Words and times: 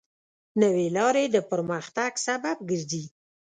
نوې 0.61 0.87
لارې 0.97 1.25
د 1.35 1.37
پرمختګ 1.49 2.11
سبب 2.27 2.57
ګرځي. 2.69 3.03